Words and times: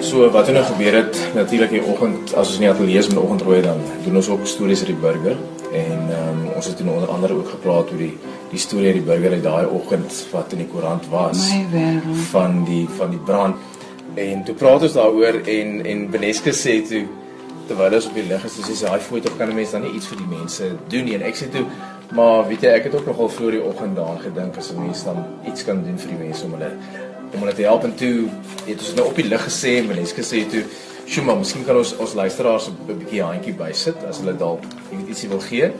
So 0.00 0.30
wat 0.30 0.46
het 0.46 0.54
nou 0.56 0.64
gebeur 0.64 0.94
het 0.94 1.18
natuurlik 1.34 1.70
die 1.70 1.82
oggend 1.84 2.32
as 2.32 2.48
ons 2.48 2.56
in 2.56 2.64
die 2.64 2.70
ateljee 2.70 2.98
is 2.98 3.08
met 3.08 3.18
oggendrooi 3.20 3.60
dan 3.62 3.80
doen 4.04 4.16
ons 4.16 4.28
ook 4.32 4.46
stories 4.48 4.80
uit 4.80 4.92
die 4.94 5.00
burger. 5.02 5.36
En 5.76 6.06
um, 6.16 6.38
ons 6.56 6.66
het 6.66 6.80
onder 6.80 7.08
andere 7.08 7.36
ook 7.36 7.50
gepraat 7.52 7.92
oor 7.92 8.00
die 8.00 8.14
die 8.50 8.58
storie 8.58 8.86
uit 8.86 8.96
die 8.96 9.04
burger 9.04 9.36
uit 9.36 9.42
daai 9.44 9.66
oggend 9.66 10.24
wat 10.32 10.56
in 10.56 10.64
die 10.64 10.68
koerant 10.72 11.04
was 11.12 11.44
van 12.30 12.64
die 12.64 12.86
van 12.96 13.12
die 13.12 13.20
brand. 13.28 13.56
En 14.14 14.42
toe 14.44 14.54
praat 14.54 14.88
ons 14.88 14.96
daaroor 14.96 15.42
en 15.44 15.84
en 15.84 16.08
Beneske 16.10 16.56
sê 16.56 16.80
toe 16.88 17.04
terwyl 17.68 18.00
ons 18.00 18.08
op 18.08 18.16
die 18.16 18.26
lig 18.32 18.48
is 18.48 18.56
sy 18.56 18.72
sê 18.72 18.88
daai 18.88 19.04
foto 19.04 19.36
kan 19.36 19.52
'n 19.52 19.54
mens 19.60 19.76
dan 19.76 19.84
nie 19.84 19.92
iets 20.00 20.08
vir 20.08 20.18
die 20.24 20.30
mense 20.38 20.72
doen 20.88 21.04
nie. 21.04 21.14
En 21.14 21.28
ek 21.28 21.36
sê 21.36 21.52
toe 21.52 21.66
maar 22.16 22.48
weet 22.48 22.62
jy 22.62 22.72
ek 22.72 22.84
het 22.88 22.94
ook 22.94 23.06
nogal 23.06 23.28
vroeër 23.28 23.52
die 23.52 23.64
oggend 23.64 23.96
daaraan 23.96 24.24
gedink 24.24 24.56
as 24.56 24.72
'n 24.72 24.80
mens 24.80 25.04
dan 25.04 25.24
iets 25.46 25.64
kan 25.64 25.84
doen 25.84 25.98
vir 25.98 26.08
die 26.08 26.24
mense 26.26 26.44
om 26.44 26.52
hulle 26.52 26.72
om 27.32 27.40
hulle 27.40 27.54
te 27.54 27.66
help 27.66 27.84
en 27.84 27.94
toe 27.94 28.28
het 28.66 28.78
ons 28.78 28.94
nou 28.98 29.08
op 29.08 29.18
die 29.18 29.28
lig 29.28 29.44
gesê 29.44 29.78
en 29.80 29.90
Beneske 29.90 30.24
sê 30.26 30.44
toe 30.50 30.64
Sjoe, 31.10 31.24
maar 31.26 31.40
miskien 31.40 31.64
kan 31.66 31.74
ons 31.74 31.90
ons 31.98 32.12
luisteraars 32.14 32.68
'n 32.70 32.98
bietjie 32.98 33.22
handjie 33.22 33.54
bysit 33.58 34.04
as 34.06 34.20
hulle 34.20 34.36
dalk 34.38 34.62
ietsie 35.08 35.28
wil 35.28 35.40
gee. 35.40 35.72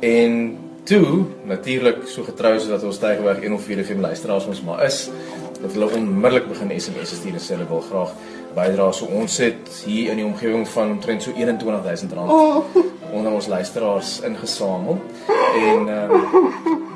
En 0.00 0.58
toe, 0.84 1.24
natuurlik 1.44 2.06
so 2.06 2.22
getrou 2.22 2.58
soos 2.58 2.68
dat 2.68 2.84
ons 2.84 2.98
Tygerberg 2.98 3.40
104 3.42 3.84
FM 3.84 4.00
luisteraars 4.00 4.46
ons 4.46 4.62
maar 4.62 4.84
is, 4.84 5.10
dat 5.62 5.72
hulle 5.72 5.88
onmiddellik 5.90 6.48
begin 6.48 6.80
SMS 6.80 7.16
stuur 7.16 7.32
en 7.32 7.40
sê 7.40 7.56
hulle 7.56 7.68
wil 7.68 7.80
graag 7.80 8.12
bydra. 8.54 8.92
So 8.92 9.06
ons 9.06 9.38
het 9.42 9.82
hier 9.84 10.10
in 10.10 10.16
die 10.16 10.24
omgewing 10.24 10.68
van 10.68 10.90
omtrent 10.90 11.22
so 11.22 11.30
R21000 11.30 12.14
Oh, 12.16 12.64
onder 13.16 13.32
ons 13.32 13.46
luisteraars 13.46 14.20
ingesamel. 14.20 15.00
En 15.54 15.88
ehm 15.88 16.10
um, 16.10 16.86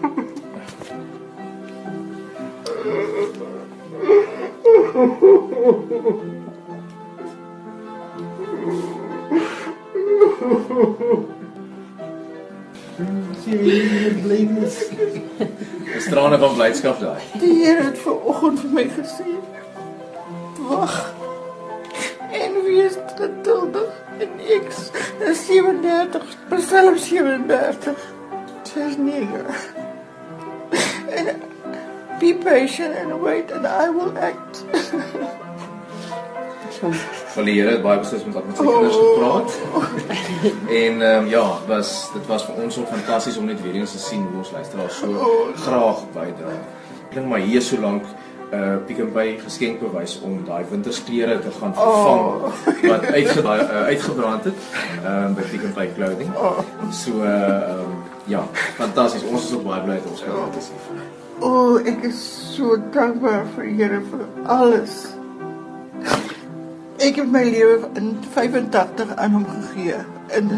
Sien 13.41 13.61
jy 13.63 13.79
die 13.87 14.15
blydnis? 14.25 14.77
is 15.95 16.09
trane 16.11 16.39
van 16.43 16.55
blydskap 16.57 16.99
daai. 17.03 17.23
die 17.39 17.53
Here 17.61 17.85
het 17.87 17.99
vanoggend 18.03 18.59
vir 18.65 18.73
my 18.79 18.87
gesê: 18.97 19.31
"Wag. 20.69 20.97
En 22.43 22.53
wees 22.67 22.97
geduldig." 23.15 23.91
En 24.19 24.29
ek 24.57 24.67
is 25.31 25.47
37, 25.47 26.25
Psalm 26.51 26.99
37. 26.99 27.95
Vers 28.73 28.97
9. 28.97 29.45
And 31.17 31.29
be 32.21 32.35
patient 32.35 32.95
and 32.95 33.21
wait 33.23 33.51
and 33.51 33.67
I 33.67 33.89
will 33.89 34.13
act. 34.19 34.65
Van 37.35 37.45
die 37.45 37.55
Here 37.61 37.71
het 37.71 37.83
baie 37.83 38.01
beslis 38.01 38.25
met 38.25 38.35
met 38.47 38.57
sy 38.57 38.65
kinders 38.65 38.97
gepraat. 38.97 39.51
en 40.83 41.03
ehm 41.03 41.25
um, 41.25 41.29
ja, 41.29 41.45
was 41.69 41.93
dit 42.15 42.27
was 42.29 42.45
vir 42.49 42.63
ons 42.65 42.79
ook 42.81 42.89
fantasties 42.93 43.37
om 43.41 43.49
net 43.49 43.63
weer 43.63 43.81
eens 43.81 43.93
te 43.97 44.03
sien 44.03 44.23
hoe 44.27 44.43
ons 44.45 44.53
luisteraars 44.57 44.99
so 44.99 45.09
graag 45.67 46.05
bydra. 46.17 46.57
Ek 47.09 47.17
dink 47.17 47.27
maar 47.33 47.45
hier 47.45 47.65
so 47.65 47.81
lank 47.81 48.05
uh 48.51 48.77
Pick 48.87 48.99
n 48.99 49.13
Pay 49.15 49.37
geskenk 49.39 49.81
bewys 49.81 50.17
om 50.27 50.41
daai 50.45 50.65
wintersklere 50.71 51.39
te 51.39 51.53
gaan 51.61 51.75
vervang 51.75 52.25
wat 52.91 53.05
uitge, 53.15 53.43
uh, 53.43 53.83
uitgebrand 53.93 54.49
het 54.51 54.65
ehm 55.05 55.25
um, 55.25 55.35
by 55.39 55.45
Pick 55.53 55.69
n 55.69 55.77
Pay 55.77 55.93
clothing. 55.97 56.33
So 56.91 57.23
uh 57.23 57.31
ehm 57.31 57.85
um, 57.85 58.00
ja, 58.27 58.45
fantasties. 58.77 59.25
Ons 59.25 59.45
is 59.45 59.55
ook 59.57 59.65
baie 59.65 59.83
bly 59.85 59.95
dat 59.95 60.11
ons 60.11 60.25
kan 60.25 60.53
dit 60.55 60.63
sien. 60.63 61.01
O, 61.41 61.49
oh, 61.49 61.79
ek 61.89 62.05
is 62.11 62.21
so 62.57 62.77
dankbaar 62.93 63.47
vir 63.55 63.71
Here 63.79 64.03
vir 64.11 64.27
alles. 64.45 64.99
Ek 67.01 67.17
het 67.17 67.31
my 67.33 67.47
lewe 67.49 67.89
in 67.97 68.13
85 68.35 69.17
aan 69.17 69.39
hom 69.39 69.47
gegee. 69.49 70.03
En 70.37 70.53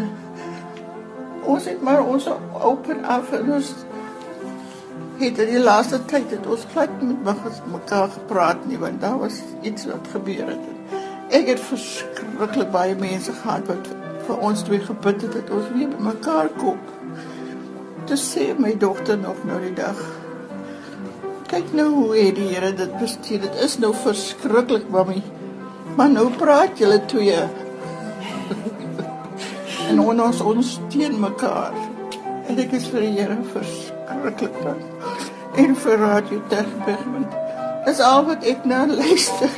ons 1.47 1.65
het 1.65 1.81
maar 1.81 2.03
ons 2.03 2.27
op 2.59 2.89
en 2.91 3.03
af 3.05 3.31
en 3.31 3.53
ons 3.55 3.71
het 5.21 5.39
in 5.39 5.49
die 5.53 5.63
laaste 5.63 5.99
tyd 6.09 6.31
het 6.35 6.47
ons 6.47 6.65
glad 6.73 7.01
met 7.01 7.41
mekaar- 7.71 8.09
gepraat 8.09 8.65
nie 8.67 8.77
want 8.77 9.01
daar 9.01 9.19
was 9.19 9.39
iets 9.61 9.85
wat 9.85 10.07
gebeur 10.11 10.47
het. 10.47 10.65
Ek 11.29 11.47
het 11.47 11.59
verskriklik 11.59 12.71
baie 12.71 12.95
mense 12.95 13.31
gehad 13.31 13.67
wat 13.67 13.87
vir 14.27 14.37
ons 14.37 14.61
twee 14.63 14.79
gebid 14.79 15.21
het 15.21 15.33
dat 15.33 15.49
ons 15.49 15.71
weer 15.75 15.87
by 15.87 16.03
mekaar 16.11 16.49
kom. 16.57 16.77
Toe 18.07 18.19
sê 18.19 18.51
my 18.59 18.75
dogter 18.77 19.17
nog 19.17 19.45
nou 19.47 19.61
die 19.63 19.75
dag 19.77 19.99
Kyk 21.53 21.73
nou 21.77 21.89
hoe 21.93 22.15
het 22.17 22.33
die 22.33 22.47
Here 22.49 22.71
dit 22.73 22.93
bestuur. 22.97 23.43
Dit 23.43 23.57
is 23.61 23.75
nou 23.77 23.91
verskriklik, 23.93 24.87
mami. 24.89 25.19
Maar 25.93 26.09
nou 26.09 26.23
praat 26.33 26.79
julle 26.81 26.97
twee. 27.05 27.43
en 29.89 30.01
ons 30.01 30.41
ons 30.41 30.71
steun 30.79 31.19
mekaar. 31.21 31.77
En 32.49 32.57
ek 32.57 32.73
is 32.73 32.87
vir 32.89 33.05
die 33.05 33.11
Here 33.19 33.37
verskriklik 33.53 34.57
dank. 34.63 35.13
En 35.61 35.77
vir 35.77 36.01
Radio 36.01 36.41
Tegberg 36.49 37.05
want 37.13 37.37
dis 37.85 38.01
al 38.01 38.25
wat 38.31 38.49
ek 38.49 38.65
na 38.65 38.87
luister. 38.89 39.53